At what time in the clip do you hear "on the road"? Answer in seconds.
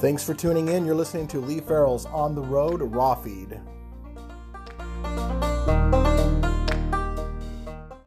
2.06-2.82